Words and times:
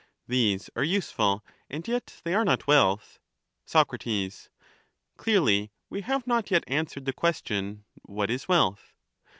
These 0.27 0.71
are 0.75 0.81
useful 0.83 1.45
and 1.69 1.87
yet 1.87 2.21
they 2.23 2.33
are 2.33 2.43
not 2.43 2.65
wealth. 2.65 3.19
Soc. 3.67 3.91
Clearly 5.15 5.71
we 5.91 6.01
have 6.01 6.25
not 6.25 6.49
yet 6.49 6.63
answered 6.65 7.05
the 7.05 7.13
question, 7.13 7.85
What 8.01 8.31
is 8.31 8.47
wealth? 8.47 8.95